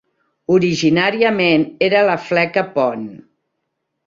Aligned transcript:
Originàriament 0.53 1.67
era 1.89 2.01
la 2.09 2.17
fleca 2.29 2.65
Pont. 2.79 3.07